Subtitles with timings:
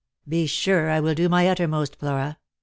[0.27, 2.39] "Be sure I will do my uttermost, Flora.